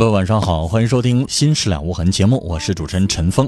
[0.00, 3.46] 朋友，晚上好，欢迎收听《新事了无痕》节目，我是主持人陈峰。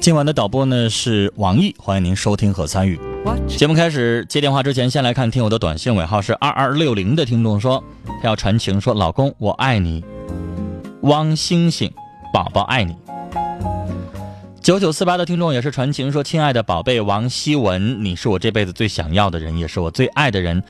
[0.00, 2.98] 今晚的导播呢是王毅，欢迎您收听和参与。
[3.46, 7.84] 节目开始接电话之前，先来看听友的短信尾号是二二六零的听众说，
[8.22, 10.02] 他要传情说：“老公，我爱你。”
[11.04, 11.92] 汪星星，
[12.32, 12.96] 宝宝爱你。
[14.62, 20.62] 九九四八的听众也是传情说：“亲爱的宝贝王希文，你是我这辈子最想要的人，也是我最爱的人。”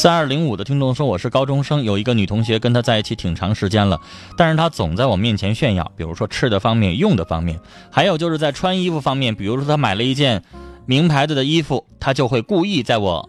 [0.00, 4.00] 三二零五的听众说：“我是高中生，有一个女同学跟他在一起挺长时间了，
[4.36, 7.58] 但是他总在我面前炫耀，比如说吃的方面、用的方面，
[7.90, 10.44] 还有就是在穿衣服方面，比如说他买了一件
[10.86, 13.28] 名牌子的衣服，他就会故意在我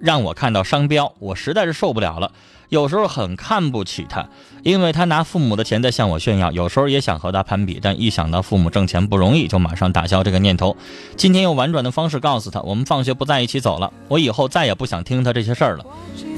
[0.00, 2.32] 让我看到商标，我实在是受不了了。
[2.68, 4.28] 有时候很看不起他，
[4.62, 10.76] 因为他拿父母的钱在向我炫耀，有时候也想和他攀比，但一想到父母挣钱不容易，就马上打消这个念头。
[11.16, 15.86] 今天用婉转的方式告诉他，我们放学不在一起走了，我以后再也不想听他这些事儿了。”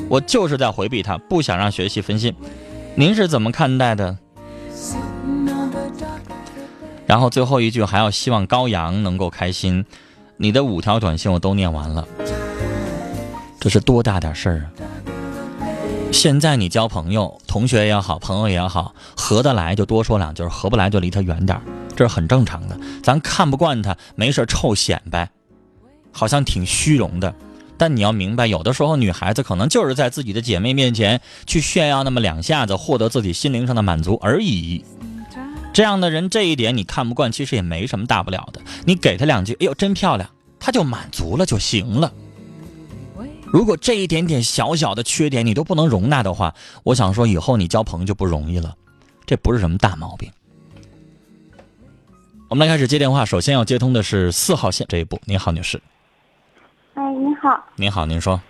[0.09, 2.35] 我就是在回避他，不想让学习分心。
[2.97, 4.17] 您是怎么看待的？
[7.07, 9.85] 然后最后一句还要希望高阳能够开心。
[10.37, 12.07] 你的五条短信我都念完了，
[13.61, 14.90] 这是多大点事儿啊！
[16.13, 21.59] 现在你交朋友，同学也好，朋友也好，合得来就多说两句，合不来就离他远点
[21.97, 22.79] 这是很正常的。
[23.03, 25.31] 咱看不惯他，没事臭显摆，
[26.13, 27.35] 好像挺虚荣的。
[27.79, 34.85] 但你要明白，有的时候女孩子可能就是在自己的姐妹面前去炫耀那么两下子，获得自己心灵上的满足而已。
[35.73, 38.61] 这样的人，这一点你看不惯，其实也没什么大不了的。
[38.85, 40.29] 你给他两句“哎呦，真漂亮”，
[40.59, 42.13] 他就满足了就行了。
[43.53, 48.75] 如果这一点点小小的缺点你都不能容纳的话，我想说以后你交朋友就不容易了。
[49.27, 50.31] 这不是什么大毛病。
[52.49, 55.19] 我们来开始接电话，首先要接通的是四号线这一步。
[55.25, 55.81] 你好，女士。
[56.95, 57.65] 哎，你好。
[57.77, 58.41] 您好，您说。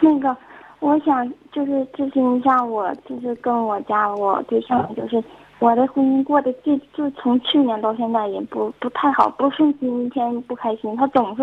[0.00, 0.34] 那个，
[0.80, 5.22] 我想就是咨询一下，我就是跟我家我对象，就是
[5.58, 10.96] 我的婚姻过得就就从去年到现在也不不太好，不顺心，一天不开心。
[10.96, 11.42] 他总是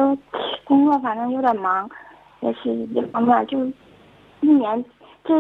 [0.64, 1.90] 工作，反正有点忙，
[2.42, 3.66] 也是一方面，就
[4.42, 4.84] 一年
[5.24, 5.34] 这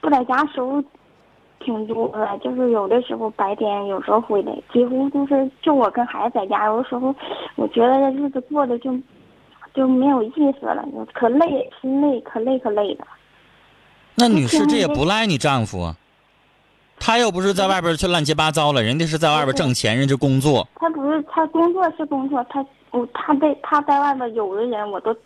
[0.00, 0.82] 不在家时候
[1.60, 7.14] 挺多的，就是有的时候白天有时候回来，几乎就是就我跟孩子在家，有的时候
[7.56, 8.98] 我觉得日子过得就。
[9.74, 10.30] 就没有意
[10.60, 13.06] 思了，可累，心累，可累可累的。
[14.16, 15.94] 那女士，这也不赖你丈夫，
[17.00, 20.68] 他又不是在外边去乱七八糟了，人家是在外边挣钱，人家工作。
[20.74, 25.16] 他不是，他工作是工作，他我他在他在外边有的人我都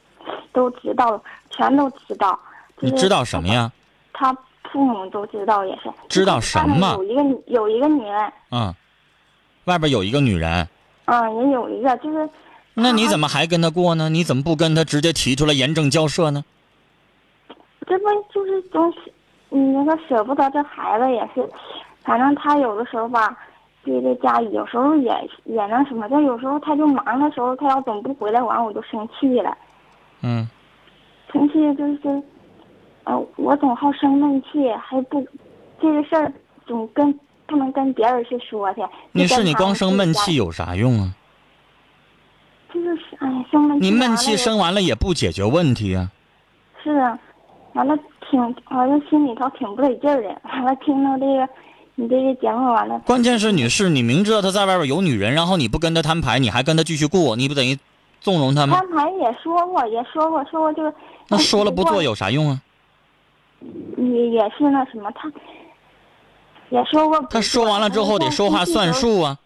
[0.52, 2.38] 都知道，全都知道。
[2.80, 3.70] 你知道什么呀？
[4.12, 4.36] 他
[4.70, 5.90] 父母都知道，也是。
[6.08, 6.94] 知道什么？
[6.94, 8.32] 有一个有一个女人。
[8.50, 8.74] 嗯，
[9.64, 10.68] 外边有一个女人。
[11.06, 12.28] 嗯，也有一个，就是。
[12.74, 14.08] 那你怎么还跟他过呢？
[14.10, 16.44] 你怎么不跟他直接提出来严正交涉呢？
[17.86, 18.04] 这不
[18.34, 19.12] 就是总是，
[19.48, 21.48] 你那个舍不得这孩子也是，
[22.02, 23.34] 反正他有的时候吧，
[23.84, 29.56] 对这家里有时候也也那什么，但有时候他就忙的时候，他要总不回来，玩我就生气了。
[30.22, 30.48] 嗯。
[31.32, 32.22] 生气就是，
[33.04, 35.20] 呃，我总好生闷气，还不
[35.80, 36.32] 这个事儿
[36.66, 37.12] 总跟
[37.46, 38.80] 不能跟别人去说去。
[39.12, 41.14] 你是你光生闷气有啥用啊？
[42.72, 43.86] 就是哎，生闷气。
[43.86, 46.10] 你闷气生完了也不解决问题啊。
[46.82, 47.18] 是啊，
[47.74, 47.98] 完了
[48.30, 48.40] 挺
[48.70, 50.28] 完了心里头挺不得劲儿的。
[50.44, 51.48] 完了听到这个，
[51.96, 52.98] 你这个节目完了。
[53.00, 57.76] 关键是女士，你明知道他在外边有女人，然后你不跟他摊牌，你还跟他继续过，你不等于
[58.20, 58.78] 纵容他们。
[58.78, 60.92] 刚才也说过，也说过，说过就。
[61.28, 62.60] 那说了不做有啥用啊？
[63.96, 65.32] 也也是那什么，他
[66.68, 67.20] 也说过。
[67.30, 69.38] 他说完了之后得说话算数啊，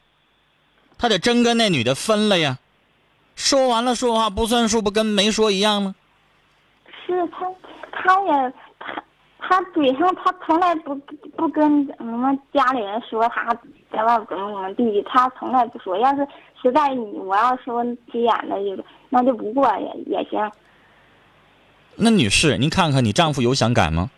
[0.98, 2.58] 他得真跟那女的分了呀。
[3.36, 5.94] 说完了说话不算数，不跟没说一样吗？
[7.06, 7.46] 是他，
[7.92, 9.02] 他也他
[9.38, 10.94] 他嘴上他从来不
[11.36, 13.56] 不跟我们家里人说他
[13.92, 15.98] 在外怎么怎么地，他从来不说。
[15.98, 16.26] 要是
[16.60, 20.50] 实在你我要说急眼了，就那就不过也也行。
[21.96, 24.10] 那女士，您看看你丈夫有想改吗？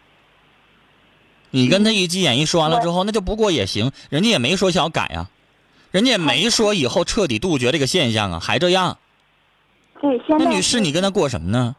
[1.50, 5.28] 你跟他一急眼一说完了之后，那就不过也行，人家也没说想改呀，
[5.90, 8.98] 人家也没说以后彻底杜绝这个现象啊，还这样。
[10.00, 11.76] 对，现在那女士，你跟他过什么呢？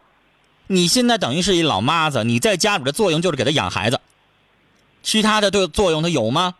[0.68, 4.00] 你现在等于是一老妈子，你在家里的作用就是给他养孩子，
[5.01, 6.56] 其他的对作用他有吗？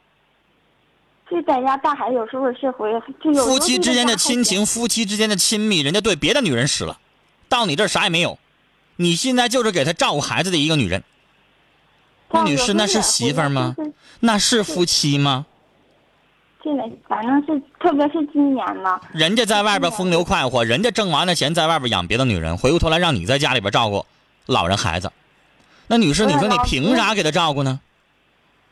[1.34, 7.00] 就在家带孩子，有时候是回就有夫妻之间的亲情，夫妻之间的亲密，人家对别的女人使了，
[7.50, 8.38] 到你这儿啥也没有，
[8.98, 11.04] 你现在就是给他照顾孩子的一个女人。
[12.30, 13.76] 那女士，那是媳妇儿吗？
[14.20, 15.48] 那是夫妻吗？
[16.64, 24.06] 现在反正是，特别是今年呢，人家在外边风流快活，人家挣完了钱在外边养别的女人，回过头来让你在家里边照顾
[24.46, 25.12] 老人孩子。
[25.88, 27.80] 那女士，你说你凭啥给他照顾呢？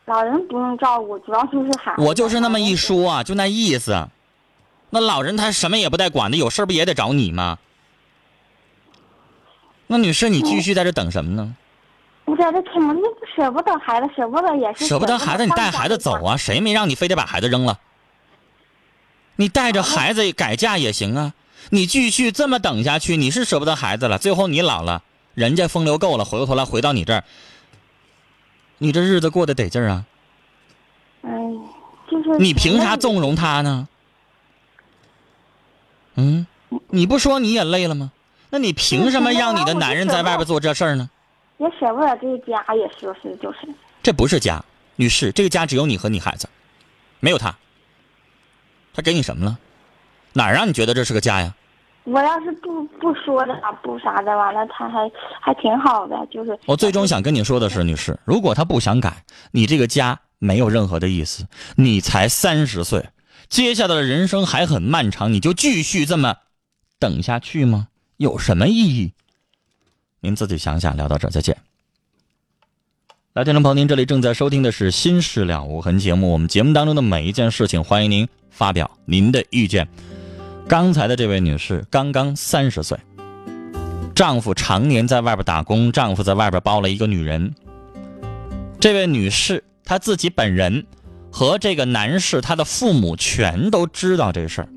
[0.06, 2.02] 老人不用照顾，主要就是孩子。
[2.02, 4.08] 我就是那么一说啊，就那意思。
[4.90, 7.58] 那老人他什么也不带管的，有事儿不也得找你吗？
[9.86, 11.54] 那女士，你继续在这等什么呢？
[12.24, 13.00] 我在这听，你
[13.36, 16.36] 舍不得孩子，舍不得也是舍不得孩子，你带孩子走啊！
[16.36, 17.78] 谁没让你非得把孩子扔了？
[19.36, 21.34] 你带着孩子改嫁也行啊！
[21.70, 24.18] 你继续这么等下去，你是舍不得孩子了。
[24.18, 25.02] 最后你老了，
[25.34, 27.24] 人家风流够了，回过头来回到你这儿，
[28.82, 30.04] 你这日子过得得劲儿啊！
[31.22, 31.30] 哎，
[32.10, 33.86] 就是你凭啥纵容他呢？
[36.16, 36.44] 嗯，
[36.88, 38.10] 你不说你也累了吗？
[38.50, 41.08] 那你凭什么让你的男人在外边做这事儿呢？
[41.58, 43.58] 也舍不得这个家，也说是就是。
[44.02, 44.60] 这不是家，
[44.96, 46.48] 女士，这个家只有你和你孩子，
[47.20, 47.54] 没有他。
[48.92, 49.56] 他给你什么了？
[50.32, 51.54] 哪儿让你觉得这是个家呀？
[52.04, 55.10] 我要是不不说的话，不啥的，完了他还
[55.40, 56.58] 还挺好的，就是。
[56.66, 61.46] 我最终想跟你说的是，女士，如果他不想改，你这个家没有任何的意思。
[61.76, 63.10] 你才三十岁，
[63.48, 66.38] 接下来的人生还很漫长，你就继续这么
[66.98, 67.86] 等下去吗？
[68.16, 69.12] 有什么意义？
[70.20, 70.96] 您自己想想。
[70.96, 71.56] 聊到这儿，再见。
[73.32, 76.32] 来，听众朋友，您这里正在收听的是《心事了无痕》节目。
[76.32, 79.88] 我们节目当中的每一件事情，欢迎您发表您的意见。
[80.68, 82.98] 刚才的这位女士刚刚三十岁，
[84.14, 87.54] 丈夫常年在外边打工，丈夫在外边包了一个女人。
[88.80, 90.86] 这位女士她自己本人
[91.30, 94.68] 和这个男士他的父母全都知道这事儿。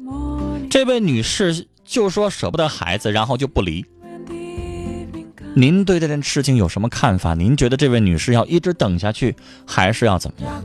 [0.70, 3.86] 这位女士就说舍不得孩子，然后就不离。
[5.54, 7.34] 您对这件事情有什么看法？
[7.34, 9.36] 您觉得这位女士要一直等下去，
[9.66, 10.62] 还是要怎么样？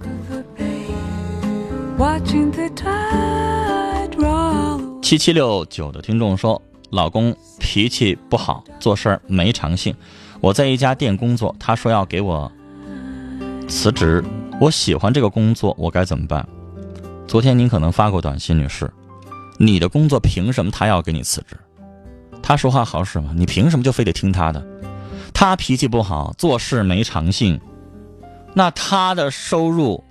[5.10, 9.92] 七七六九的听众说，老公脾气不好，做事儿没长性。
[10.40, 12.52] 我在一家店工作，他说要给我
[13.66, 14.22] 辞职。
[14.60, 16.48] 我喜欢这个工作，我该怎么办？
[17.26, 18.88] 昨天您可能发过短信，女士，
[19.58, 21.56] 你的工作凭什么他要给你辞职？
[22.40, 23.32] 他说话好使吗？
[23.34, 24.64] 你凭什么就非得听他的？
[25.34, 27.60] 他脾气不好，做事没长性，
[28.55, 30.05] 那他的收入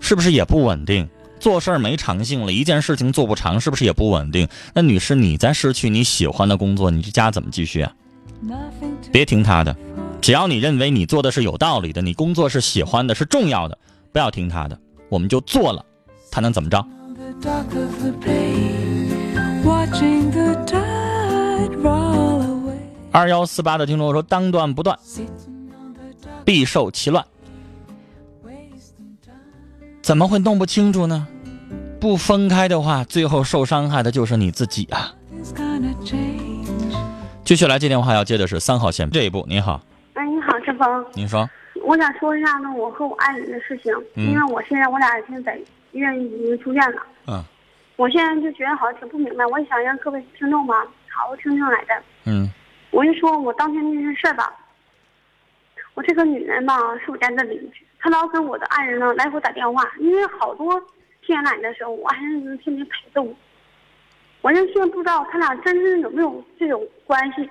[0.00, 1.08] 是不是也不稳定？
[1.42, 4.46] 做事儿没长性了，一件事情做不长，是不是也不稳定？
[4.74, 7.92] 那女士，你在失去你喜欢的工作，你这家怎么继续啊？
[9.10, 9.76] 别听他的，
[10.20, 13.76] 只要你认为你做的是有道理的，你工作是喜欢的，是重要的，
[14.12, 15.84] 不要听他的，我们就做了，
[16.30, 16.86] 他能怎么着？
[23.10, 24.96] 二幺四八的听众说：“当断不断，
[26.44, 27.26] 必受其乱。
[30.00, 31.28] 怎么会弄不清楚呢？
[32.02, 35.14] 不分开的话，最后受伤害的就是你自己啊！”
[37.44, 39.46] 继续来接电话，要接的是三号线这一步。
[39.48, 39.80] 你好，
[40.14, 41.06] 哎，你好，志峰。
[41.14, 41.48] 您说，
[41.84, 45.60] 我想说一下呢，我和我爱人的事情，嗯因为我现在我俩现在在
[45.92, 47.44] 医院已经住院了，嗯
[47.94, 50.74] 我现在就觉得好像挺不明白，我也想让各位听众吧
[51.08, 52.02] 好好听听来的。
[52.24, 52.50] 嗯
[52.90, 54.52] 我就说我当天那件事儿吧，
[55.94, 60.82] 我这个女人吧是我家的邻居，她老给我的爱人呢来回打电话，因为好多
[61.24, 63.34] 天来的时候，我还是天天陪着我，
[64.42, 67.48] 我就现在不知道他俩真正有没有这种关系。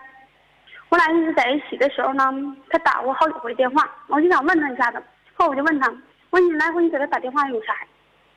[0.89, 2.23] 我俩一直在一起的时候呢，
[2.69, 5.01] 他打过好几回电话，我就想问他一下子。
[5.33, 5.89] 后来我就问他，
[6.29, 7.73] 我说你来回你给他打电话有啥？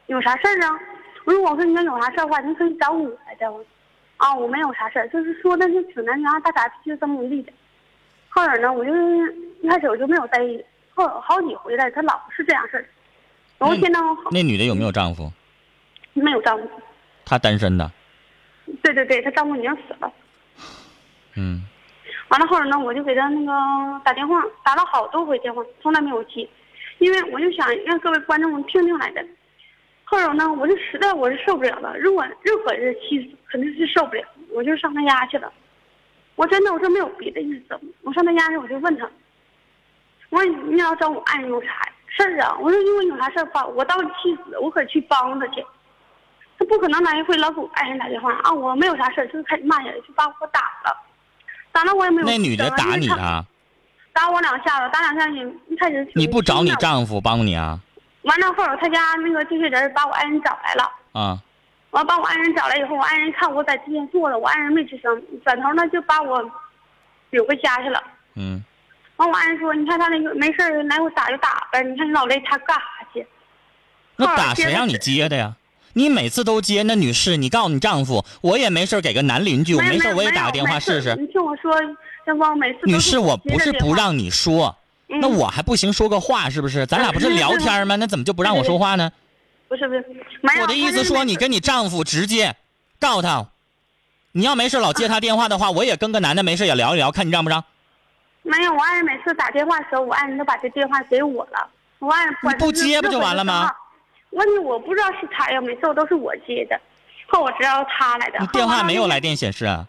[0.07, 0.79] 有啥事儿啊？
[1.25, 3.53] 我说我说你要有啥事儿的话，你可以找我来着。
[4.19, 7.53] 啊，我没有啥事儿，就是说的是挺难听，他咋脾气这么地的。
[8.29, 8.93] 后来呢，我就
[9.61, 10.64] 一开始我就没有在意，
[10.95, 12.87] 后好几回来他老是这样事儿。
[13.64, 15.33] 然后现在那女的有没有丈夫？
[16.12, 16.68] 没有丈夫，
[17.25, 17.90] 她单身的。
[18.83, 20.12] 对对对，她丈夫已经死了。
[21.37, 21.64] 嗯，
[22.28, 26.49] 完了后来呢，我就给他那个打电话，打了好多回电话，从来没有接，
[26.99, 29.25] 因为我就想让各位观众听听来的。
[30.04, 35.50] 后来呢，我就实在我是受不了了，如果任何人妻子肯定是受不了，我就上他家去了。
[36.37, 39.11] 我真的我说没有别的意思，我上他家去我就问他，
[40.30, 42.56] 我说你要找我爱人有啥事儿啊？
[42.61, 45.64] 我说如果有啥事儿吧，我当妻子我可去帮他去。
[46.56, 48.52] 他不可能来回老给我爱人打电话啊！
[48.52, 50.97] 我没有啥事儿，就是开始骂人，就把我打了，
[51.73, 52.26] 打了我也没有。
[52.28, 53.11] 那女的打你？
[53.11, 53.44] 啊？
[54.12, 56.09] 打我两下子，打两下你一开始。
[56.14, 57.80] 你不找你丈夫帮你啊？
[58.23, 60.92] 完了后，他家那个这些人把我爱人找来了。
[61.12, 61.42] 啊。
[61.90, 66.40] 完把我爱人找来以后，我爱人看我在地上坐着，我爱人没吱声，转头呢就把我
[67.30, 68.00] 扭回家去了。
[68.37, 68.64] 嗯。
[69.16, 73.26] 完我爱人说：“你看他那个没事儿来回打就打呗，你看你老累，他干啥去？”
[74.16, 75.54] 那打谁让你接的呀？
[75.92, 81.14] 你每次都接，那女士，你告诉你丈夫，我也没事给个男邻居，我没事我也打个电话试试。
[81.14, 81.73] 你听我说，
[82.26, 82.80] 阳光每次。
[82.85, 86.85] 女士，我不是不让你说，那我还不行说个话是不是？
[86.87, 87.94] 咱俩不是聊天吗？
[87.94, 89.12] 那怎么就不让我说话呢？
[89.68, 90.04] 不是不是，
[90.61, 92.56] 我的意思说，你跟你丈夫直接
[92.99, 93.47] 告诉他，
[94.33, 97.64] 你要没事老接他电话的话，我也跟个男的没事也聊一聊，看你让不让？
[98.45, 103.69] 没有，我爱人每次打电话的时候，我爱人都把这电话给我了，我爱人不接不就完了吗？
[104.31, 106.79] 问题我不知道是他呀，每次我都是我接的，
[107.27, 108.39] 后我知道他来的。
[108.41, 109.87] 你电话没有来电显示啊？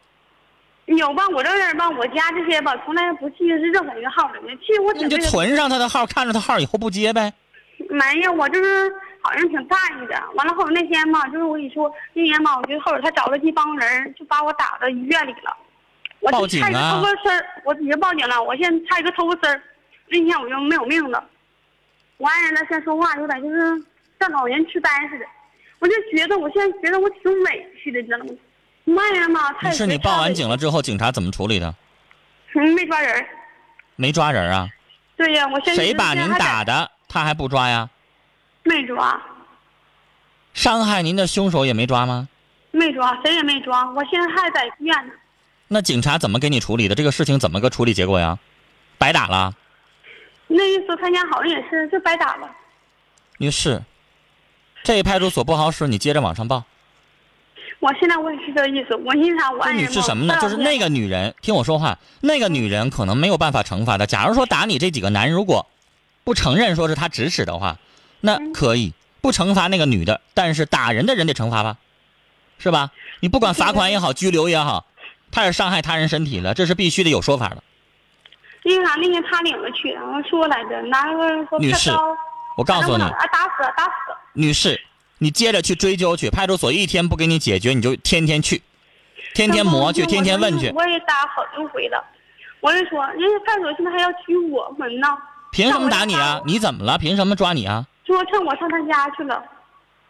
[0.85, 1.23] 有吧？
[1.33, 4.39] 我这人吧，我家这些吧，从来不记是任何一个号的。
[4.65, 7.33] 其实我你就存上他的号，看着他号以后不接呗。
[7.89, 10.21] 没有，我就是好像挺在意的。
[10.35, 15.57] 完了后那天嘛，就是我跟你说那天嘛，我就后来他找了一帮人，就把我打到医院里了。
[16.31, 16.95] 报警啊！
[16.95, 18.41] 偷个身儿，我已经报警了。
[18.41, 19.61] 我现在差一个偷个身儿，
[20.09, 21.23] 那天我就没有命了。
[22.17, 23.83] 我爱人呢，现在说话有点就是。
[24.17, 25.25] 像老人痴呆似的，
[25.79, 28.31] 我就觉得我现在觉得我挺委屈的，你知道吗？
[28.85, 31.75] 妈呀嘛，太是你报完警了之后，警察怎么处理的？
[32.53, 33.25] 没抓人。
[33.97, 34.69] 没抓人啊？
[35.17, 36.89] 对呀，我现在谁把您打的？
[37.09, 37.89] 他还不抓呀？
[38.63, 39.21] 没抓。
[40.53, 42.29] 伤害您的凶手也没抓吗？
[42.71, 43.85] 没抓，谁也没抓。
[43.91, 45.13] 我现在还在医院呢。
[45.67, 46.95] 那警察怎么给你处理的？
[46.95, 48.37] 这个事情怎么个处理结果呀？
[48.97, 49.53] 白打了？
[50.47, 52.49] 那意思他家好像也是就白打了。
[53.37, 53.81] 女士。
[54.83, 56.63] 这派出所不好使，你接着往上报。
[57.79, 59.91] 我现在我也是这意思，我因啥我爱人。
[59.91, 60.37] 是什么呢？
[60.39, 64.05] 就是那个女人，听我说话，那个女人可能没有办法惩罚他。
[64.05, 65.65] 假如说打你这几个男人，如果
[66.23, 67.79] 不承认说是他指使的话，
[68.21, 71.77] 那可以不惩罚那个女的，但是打人的人得惩罚吧，
[72.59, 72.91] 是吧？
[73.21, 74.85] 你不管罚款也好，拘留也好，
[75.31, 77.63] 他是伤害他人身体了，这是必须得有说法的。
[78.63, 78.95] 因为啥？
[78.95, 81.91] 那天他领着去，然后说来着，拿个女士，
[82.57, 83.91] 我告诉你，啊，打死，打死。
[84.33, 84.81] 女士，
[85.19, 88.63] 你接着去追究去，派出所一天不给你解决，你就天天去，
[89.33, 90.71] 天天磨去，天天问去。
[90.71, 92.03] 我也打好多回了，
[92.59, 95.07] 我就说，人家派出所现在还要拘我们呢。
[95.51, 96.41] 凭什么打你啊？
[96.45, 96.97] 你怎么了？
[96.97, 97.85] 凭什么抓你啊？
[98.05, 99.43] 说趁我上他家去了。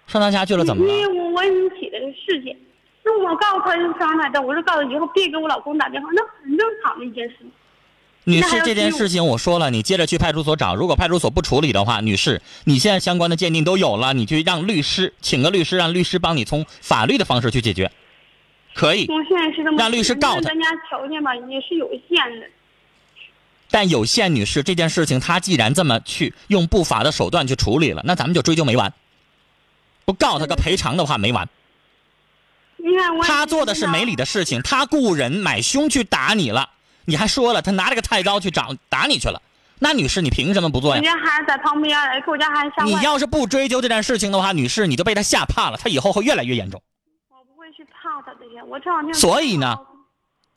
[0.07, 0.91] 上他家去了怎么了？
[0.93, 2.57] 因为我我引起的事情，
[3.06, 7.38] 那我告诉他就伤害他，我说告诉以后别给我老公打电话，那很正常的一件事。
[8.24, 10.74] 女士，这件事情我说了，你接着去派出所找。
[10.74, 17.92] 如果派出所不处理的话，女士，你现在相关的鉴定都有了，你去让律师请个律师，让律师帮你从法律的方式去解决，
[18.74, 19.06] 可以。
[19.08, 20.42] 我现在是这么让律师告他。
[20.42, 22.48] 咱家条件吧也是有限的。
[23.70, 28.92] 但有限，女士，这件事情他既然这么去用不法的手段去处理了，那咱们就追究没完。
[30.06, 31.48] 不告他个赔偿的话没完。
[32.86, 33.24] 你看我。
[33.24, 36.70] 他做的是没理的事情，他雇人买凶去打你了。
[37.06, 39.42] 你还说了，他拿着个菜刀去找打你去了，
[39.80, 41.01] 那女士你凭什么不做呀？
[41.01, 46.82] 人家孩子在旁边，给我家孩子吓你要是不追究这件事情的话，女士你就被他吓怕了，他以后会越来越严重。
[47.30, 49.13] 我不会去怕他这些，我这两天。
[49.13, 49.77] 所以呢，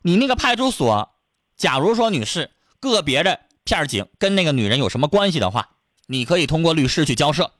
[0.03, 1.11] 你那个派出所，
[1.55, 5.69] 假如说女士个别的片警跟那个女人有什么关系的话，
[6.07, 7.51] 你可以通过律师去交涉，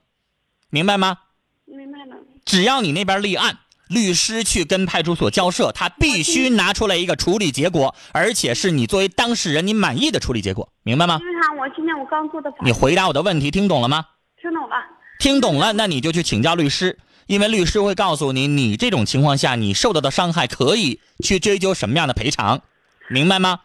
[0.68, 1.18] 明白吗？
[1.66, 2.16] 明白了。
[2.44, 3.58] 只要你那边立案。
[3.90, 11.18] 律师去跟派出所交涉，他必须拿出来一个处理结果，而且是你作为当事人你满意的处理结果，明白吗？
[11.58, 12.52] 我今天我刚做的。
[12.64, 14.06] 你回答我的问题，听懂了吗？
[14.40, 14.76] 听懂了。
[15.18, 22.62] 听懂了，那你就去请教律师，因为律师会告诉你，你这种情况下你受到的伤害可以去追究什么样的赔偿，
[23.08, 23.60] 明白吗？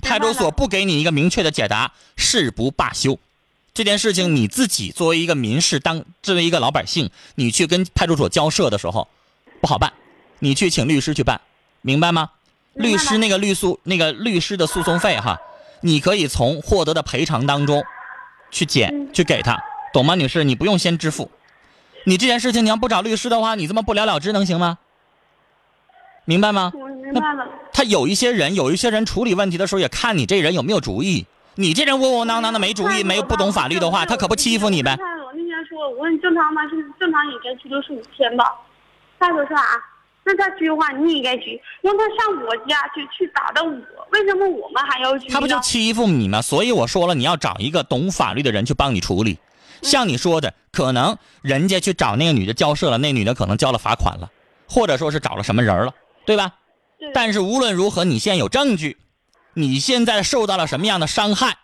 [0.00, 3.18] 派出所不给你一个明确的解答，誓不罢休。
[3.74, 9.08] 这件事情你自己作为一个民事，当作为一个老百姓，你去跟派出所交涉的时候。
[9.60, 9.92] 不好办，
[10.38, 11.40] 你去请律师去办，
[11.82, 12.30] 明白吗？
[12.74, 15.40] 律师那个律诉那个律师的诉讼费哈，
[15.80, 17.82] 你可以从获得的赔偿当中
[18.50, 19.60] 去减去给他，
[19.92, 20.44] 懂吗，女士？
[20.44, 21.30] 你不用先支付。
[22.04, 24.78] 你这件事情你要不找律师的话，你这么不了了之能行吗？
[26.24, 26.72] 明白吗？
[26.74, 27.46] 我明白了。
[27.72, 31.26] 他有一些人，有一些人处理问题的时候也看你这人有没有主意。
[31.56, 34.96] 你这人窝窝囊囊的没主意，没有不懂法律的话，他可不欺负你呗。
[35.24, 36.62] 我那天说，我问正常吗？
[36.68, 38.44] 是正常也该拘留十五天吧？
[39.18, 39.64] 他说啊？
[40.24, 43.70] 那他拘的话，你也该拘，让他上我家去去打的我，
[44.12, 45.28] 为什么我们还要拘？
[45.28, 46.42] 他不就欺负你吗？
[46.42, 49.38] 所以我说了，你要找一个懂法律的人去帮你处理。
[49.80, 54.30] 像你说的，可能人家去找那个女的交涉了，那女的可能交了罚款了，
[54.68, 55.94] 或者说是找了什么人了，
[56.26, 56.56] 对吧？
[56.98, 57.10] 对。
[57.14, 58.98] 但是无论如何，你现在有证据，
[59.54, 61.56] 你现在受到了什么样的伤害？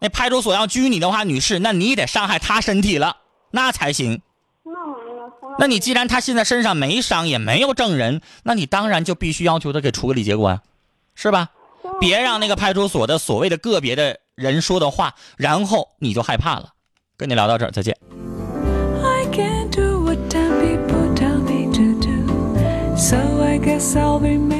[0.00, 3.18] 那派出所要拘你的话，女士，那你得伤害她身体了，
[3.50, 4.22] 那才行。
[4.64, 4.72] 那
[5.66, 10.62] 你既然他现在身上没伤，也没有证人，那你当然就必须要求他给处个理结果呀，
[11.14, 11.50] 是吧？
[12.00, 16.70] 别让那个派出所的所谓的个别的人说的话，然后你就害怕了。
[17.16, 17.96] 跟你聊到这儿，再见。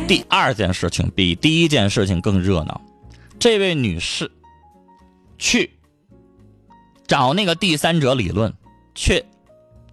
[0.07, 2.81] 第二件事情比第一件事情更热闹，
[3.39, 4.31] 这位女士
[5.39, 5.73] 去
[7.07, 8.53] 找那个第三者理论，
[8.95, 9.25] 却。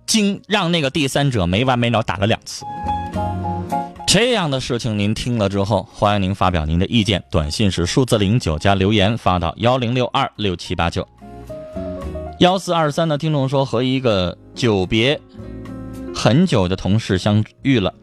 [0.10, 2.66] 经让那个第三者没完没了打了两次，
[4.08, 11.08] 这样的事情您听了之后，欢迎您发表您的意见，短信是数字零九加留言发到幺零六二六七八九。
[12.40, 15.22] 幺四二三的听众说和一个久别
[16.16, 17.94] 很久的同事相遇了，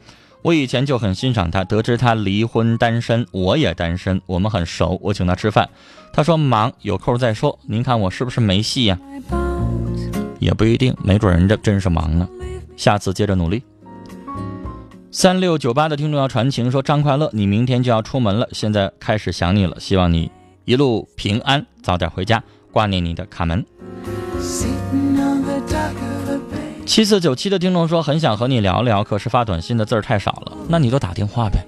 [0.42, 5.68] 我以前就很欣赏他，得知他离婚单身，我也单身，我们很熟，我请他吃饭，
[6.12, 8.96] 他说忙有空再说，您看我是不是没戏呀？
[10.46, 12.28] 也不一定，没准人家真是忙呢。
[12.76, 13.64] 下次接着努力。
[15.10, 20.30] 三六九八的听众要传情说：“张快乐，你明天就要出门了，现在开始想你了，希望你
[20.64, 23.66] 一路平安，早点回家，挂念你的卡门。”
[26.86, 31.66] 七四九七的听众说：“很想和你聊聊，可是发短信的字儿太少了，那你就打电话呗。”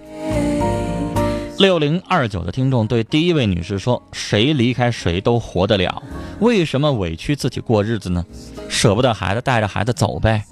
[1.58, 6.00] 六零二九的听众对第一位女士说：“谁离开谁都活得了，
[6.38, 8.24] 为什么委屈自己过日子呢？
[8.78, 10.44] 舍不得孩子，带着孩子走呗。”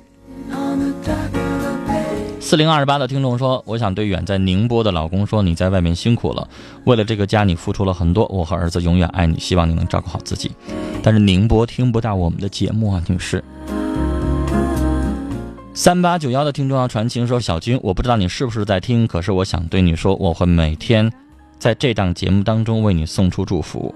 [2.40, 6.48] 四零二八的听众说：“我想对远在宁波的老公说，你在外面辛苦了，
[6.82, 10.50] 为了这个家你付出了很多，我和儿子永远爱你，希望你能照顾好自己。”
[11.04, 13.44] 但是宁波听不到我们的节目啊，女士。
[15.72, 21.12] 三八九幺的听众要传情说：“小军，我不知道你是不是在听，可是我想对你说，我会每天
[21.60, 23.94] 在这档节目当中为你送出祝福。”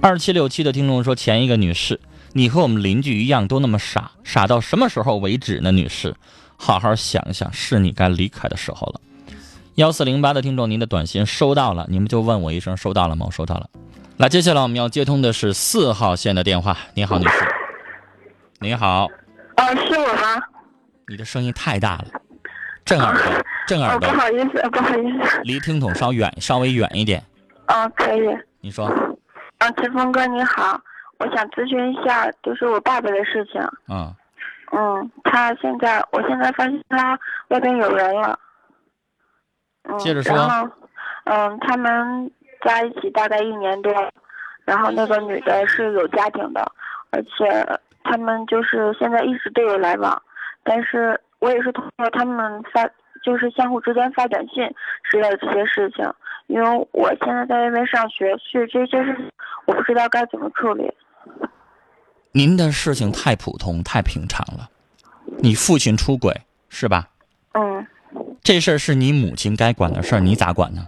[0.00, 2.00] 二七六七的听众说：“前一个女士，
[2.32, 5.72] 你和我们邻居一样，都那么傻，傻到什么时候为止呢？
[5.72, 6.14] 女士，
[6.56, 9.00] 好好想想，是你该离开的时候了。”
[9.76, 13.26] 幺四零八的听众，您的短信收到了，你们就问我一声收到了吗？
[13.26, 13.68] 我收到了。
[14.16, 16.76] 那接下来我们要接通的是四号线的电话。
[16.94, 17.48] 你好，女士。
[18.60, 19.06] 你好。
[19.56, 20.42] 哦，是我吗？
[21.08, 22.06] 你的声音太大了，
[22.84, 24.10] 震耳朵，震耳朵。
[24.10, 25.40] 不好意思，不好意思。
[25.44, 27.24] 离听筒稍远，稍微远一点。
[27.66, 28.20] 嗯，可以。
[28.60, 28.86] 你说。
[29.58, 30.78] 啊，陈峰哥你好，
[31.20, 33.60] 我想咨询一下，就是我爸爸的事情。
[33.88, 34.12] 嗯。
[34.72, 38.38] 嗯，他现在，我现在发现他外边有人了。
[39.82, 39.98] 嗯。
[39.98, 40.34] 接着说。
[40.34, 40.68] 然后，
[41.24, 42.30] 嗯，他们
[42.64, 43.92] 在一起大概一年多，
[44.64, 46.72] 然后那个女的是有家庭的，
[47.10, 50.22] 而且他们就是现在一直都有来往。
[50.62, 52.88] 但是我也是通过他们发，
[53.22, 54.72] 就是相互之间发短信
[55.04, 56.10] 之类的这些事情。
[56.46, 59.30] 因为我现在在外面上学，所以这些事情
[59.66, 60.92] 我不知道该怎么处理。
[62.32, 64.70] 您的事情太普通、太平常了。
[65.38, 67.08] 你父亲出轨是吧？
[67.52, 67.86] 嗯。
[68.42, 70.86] 这事儿是你母亲该管的事儿，你咋管呢？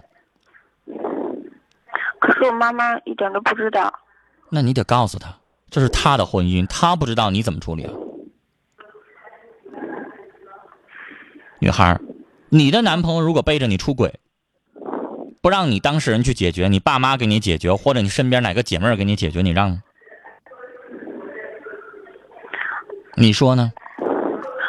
[2.19, 3.93] 可是我妈妈一点都不知道。
[4.49, 5.37] 那你得告诉他，
[5.69, 7.93] 这是她的婚姻，她不知道你怎么处理啊？
[11.59, 11.99] 女孩，
[12.49, 14.19] 你的男朋友如果背着你出轨，
[15.41, 19.83] 不让你当事人去解决，你爸妈给你解决，或者你身边哪个姐妹儿给你解决，你让吗？
[23.15, 23.71] 你说呢？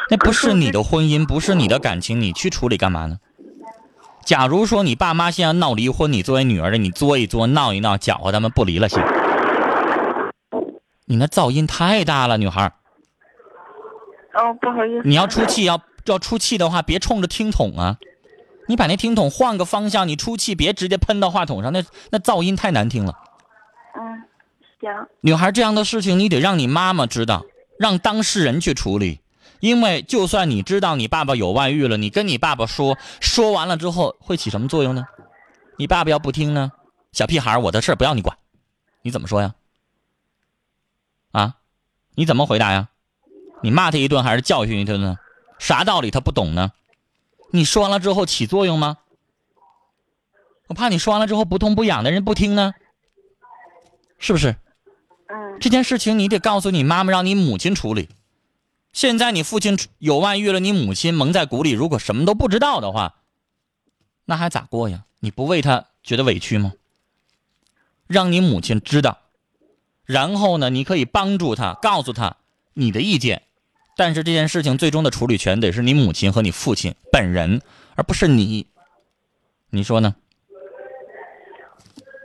[0.09, 3.19] 那不是你的 婚姻，不是你的感情，你去处理干嘛呢？
[4.23, 9.03] 假如说你爸妈现在闹离婚，你作为女儿的，你作一作，闹一闹，搅和他们不离了行？
[11.05, 12.71] 你那噪音太大了，女孩。
[14.33, 15.07] 哦，不好意思。
[15.07, 15.81] 你要出气要。
[16.05, 17.97] 要出气的话，别冲着听筒啊！
[18.67, 23.15] 你把那听筒换个方向，你出气别直接喷到话筒上，那那噪音太难听了。
[23.95, 24.21] 嗯，
[24.79, 25.07] 行。
[25.21, 27.43] 女孩这样的事情，你得让你妈妈知道，
[27.77, 29.21] 让当事人去处理。
[29.61, 35.05] 因为就算你知道你爸爸有外遇了，你跟你爸爸说，说完了之后会起什么作用呢？
[35.77, 36.71] 你爸爸要不听呢？
[37.13, 38.37] 小屁孩，我的事不要你管，
[39.01, 39.55] 你怎么说呀？
[41.31, 41.55] 啊，
[42.15, 42.89] 你怎么回答呀？
[43.63, 45.17] 你骂他一顿还是教训一顿呢？
[45.57, 46.73] 啥道理他不懂呢？
[47.51, 48.97] 你说完了之后起作用吗？
[50.67, 52.73] 我怕你说完了之后不痛不痒的人不听呢，
[54.19, 54.55] 是不是？
[55.55, 58.09] 嗯这件事情你得告诉你妈妈，让你母亲处理。
[58.91, 63.15] 现在你父亲有外遇了，你母亲蒙在鼓里，如果什么都不知道的话，
[64.25, 65.05] 那还咋过呀？
[65.19, 66.73] 你不为他觉得委屈吗？
[68.07, 69.17] 让你母亲知道，
[70.05, 72.37] 然后呢，你可以帮助他，告诉他
[72.73, 73.41] 你的意见，
[73.97, 77.61] 但是这件事情最终的处理权得是你母亲和你父亲本人，
[77.95, 78.67] 而不是你。
[79.71, 80.15] 你说呢？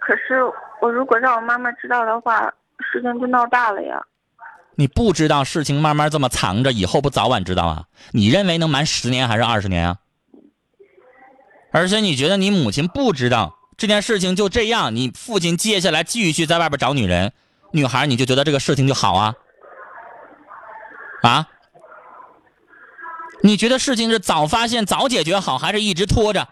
[0.01, 0.43] 可是
[0.83, 2.53] 我如果让我妈妈知道的话，
[2.93, 4.01] 事情就闹大了呀。
[4.77, 7.85] 你不知道事情慢慢这么藏着，以后不早晚知道啊？
[8.13, 9.99] 你认为能瞒十年还是二十年啊？
[11.73, 17.33] 而且你觉得你母亲不知道这件事情就这样，你父亲接下来继续在外边找女人，
[17.73, 19.35] 女孩你就觉得这个事情就好啊？
[21.23, 21.49] 啊？
[23.43, 26.49] 你觉得事情是早发现早解决好，还是一直拖着，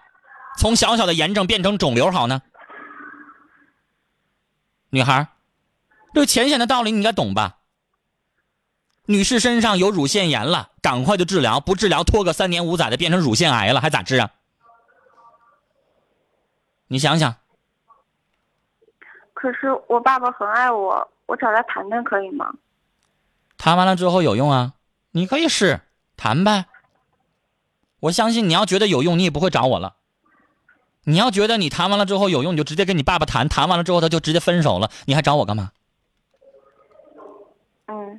[0.58, 2.42] 从小小的炎症变成肿瘤好呢？
[4.90, 5.28] 女孩，
[6.14, 7.58] 这个浅显的道理你应该懂吧？
[9.06, 14.30] 女士身上有乳腺炎了，赶快就治疗，不治疗拖个三年五载的变成乳腺癌了，还咋治啊？
[16.88, 17.36] 你想想，
[19.32, 22.52] 可是我爸爸很爱我，我找他谈谈可以吗？
[23.56, 24.74] 谈完了之后有用啊？
[25.12, 25.80] 你可以试
[26.16, 26.66] 谈呗。
[28.00, 29.96] 我相信你要觉得有用，你也不会找我了。
[31.04, 35.72] 你要觉得你谈完了之后有用，你就直接跟你爸爸谈，谈完了之后他就直接分手了，你还找我干嘛？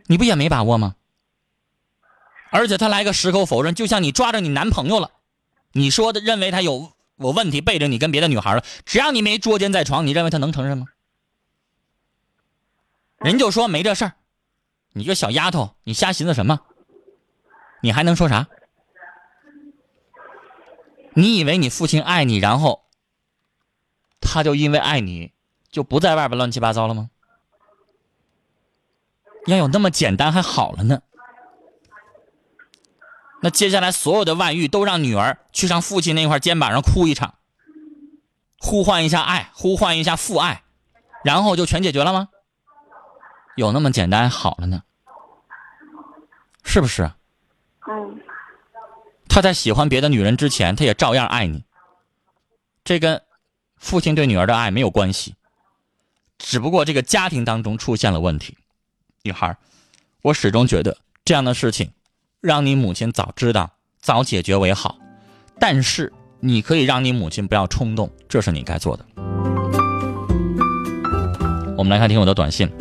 [0.08, 0.96] 你不也没把握吗？
[2.52, 5.12] 而且他来个矢口否认，就像你抓着你男朋友了，
[5.72, 10.88] 你说的认为他有有问题，背着你跟别的女孩了，只要你没捉奸在床，你认为他能承认吗？
[13.18, 14.14] 人就说没这事儿，
[14.94, 16.60] 你个小丫头，你瞎寻思什么？
[17.82, 18.48] 你还能说啥？
[21.14, 22.86] 你以为你父亲爱你，然后
[24.22, 25.34] 他就因为爱你
[25.70, 27.10] 就不在外边乱七八糟了吗？
[29.46, 31.02] 要有那么简单还好了呢。
[33.42, 37.36] 那接下来所有的外遇都让女儿去上父亲那块肩膀上哭一场，
[38.60, 40.64] 呼唤一下爱，呼唤一下父爱，
[41.24, 42.28] 然后就全解决了吗？
[43.56, 44.84] 有那么简单还好了呢，
[46.64, 47.12] 是不是？
[47.88, 48.22] 嗯
[49.28, 51.64] 他在喜欢别的女人之前，他也照样爱你。
[52.84, 53.22] 这跟
[53.78, 55.36] 父亲对女儿的爱没有关系，
[56.38, 58.58] 只不过这个家庭当中出现了问题。
[59.24, 59.58] 女孩，
[60.22, 61.92] 我始终觉得这样的事情，
[62.40, 64.98] 让你母亲早知道、早解决为好。
[65.60, 69.06] 但是你可以让你母亲不要冲动，这是你该做的。
[71.78, 72.72] 我们来看听友的短信，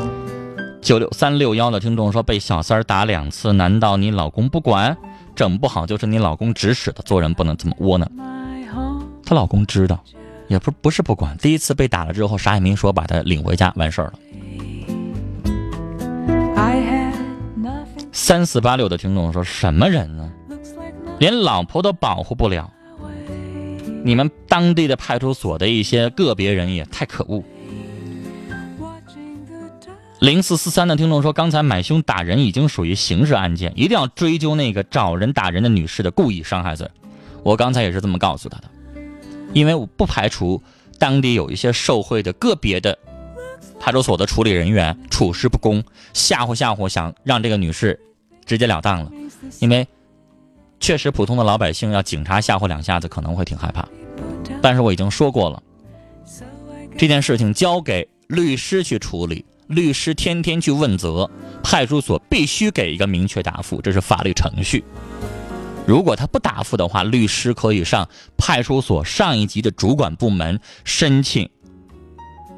[0.80, 4.96] 九六三六幺的听众说被小三儿打两次，难道你老公不管？
[5.34, 8.10] 整不好就是你老公指使的，做人不能这么窝囊。
[9.24, 10.02] 她老公知道，
[10.48, 14.14] 也不不是不管，第一次被打了之后啥也没说，把她领回家完事儿了。
[18.12, 20.32] 三四八六的听众说什么人呢？
[21.18, 22.70] 连老婆都保护不了，
[24.04, 27.42] 你们当地的派出所的一些个别人也太可恶。
[30.20, 36.88] 零四四三的听众说，刚才买凶打人已经属于刑事案件，一定要追究那个找人打人的女士的故意伤害罪。
[37.44, 38.64] 我刚才也是这么告诉他的，
[39.52, 40.60] 因为我不排除
[40.98, 42.98] 当地有一些受贿的个别的
[43.80, 47.98] 派出所的处理人员处事不公，吓唬吓唬，想让这个女士
[48.44, 49.10] 直截了当了。
[49.60, 49.86] 因为
[50.80, 53.88] 确实普通的老百姓要警察吓唬两下子可能会挺害怕，
[54.60, 55.62] 但是我已经说过了，
[56.96, 59.44] 这件事情交给律师去处理。
[59.68, 61.30] 律师天天去问责，
[61.62, 64.82] 派出所必须给一个明确答复，这是法律程序。
[65.86, 71.50] 如果他不答复的话，律师可以上派出所上一级的主管部门申请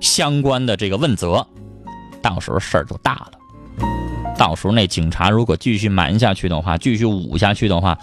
[0.00, 1.46] 相关的这个问责，
[2.22, 3.32] 到时候事儿就大了。
[4.36, 7.98] 到时候那警察如果继续瞒下去的话，继续捂下去的话，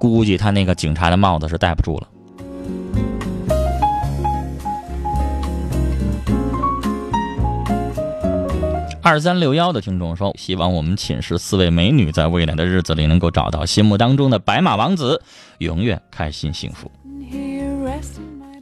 [0.00, 2.08] 估计他那个警察的帽子是戴不住了。
[9.00, 15.22] 二三六幺的听众说：“希望我们寝室四位美女在未来的日子里能够找到心目当中的白马王子，
[15.58, 16.90] 永远开心幸福。”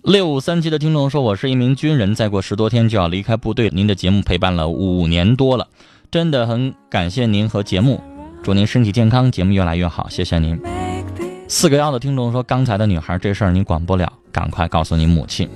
[0.06, 5.66] 六五三七的听众说：“我是一名军人，再过十多天就要离开部队，您的节目陪伴了五年多了，
[6.12, 8.00] 真的很感谢您和节目，
[8.40, 10.56] 祝您身体健康，节目越来越好，谢谢您。”
[11.48, 15.48] 四个幺的听众说：“刚才的女孩这事儿你管不了，赶快告诉你母亲。”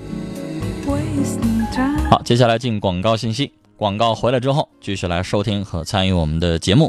[2.11, 3.53] 好，接下来进广告信息。
[3.77, 6.89] 广告回来之后，继续来收听和参与我们的节目。